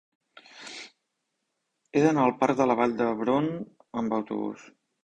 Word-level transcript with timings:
He 1.91 2.03
d'anar 2.07 2.25
al 2.25 2.35
parc 2.41 2.59
de 2.63 2.69
la 2.73 2.79
Vall 2.83 2.99
d'Hebron 3.03 3.55
amb 4.05 4.19
autobús. 4.23 4.71